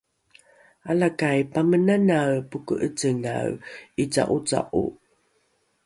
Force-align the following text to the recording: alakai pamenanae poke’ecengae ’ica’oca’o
alakai 0.89 1.39
pamenanae 1.53 2.35
poke’ecengae 2.49 3.51
’ica’oca’o 4.01 4.83